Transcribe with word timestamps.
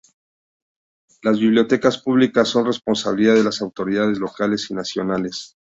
Las 1.21 1.37
bibliotecas 1.39 1.99
públicas 2.01 2.47
son 2.47 2.65
responsabilidad 2.65 3.35
de 3.35 3.43
las 3.43 3.61
autoridades 3.61 4.17
locales 4.17 4.71
y 4.71 4.73
nacionales. 4.73 5.55